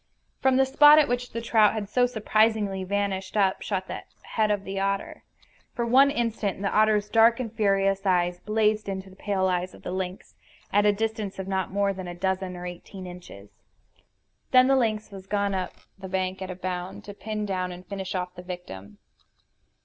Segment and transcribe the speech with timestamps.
[0.39, 4.49] From the spot at which the trout had so surprisingly vanished up shot the head
[4.49, 5.23] of the otter.
[5.75, 9.83] For one instant the otter's dark and furious eyes blazed into the pale eyes of
[9.83, 10.33] the lynx,
[10.73, 13.59] at a distance of not more than a dozen or eighteen inches.
[14.49, 17.85] Then the lynx was gone up the bank at a bound, to pin down and
[17.85, 18.97] finish off the victim.